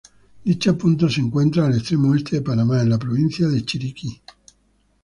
[0.45, 4.19] Dicha punta se encuentra al extremo oeste de Panamá, en la provincia de Chiriquí.